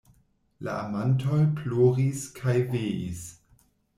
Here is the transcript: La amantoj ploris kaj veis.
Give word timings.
La 0.67 0.77
amantoj 0.85 1.41
ploris 1.59 2.25
kaj 2.39 2.57
veis. 2.75 3.23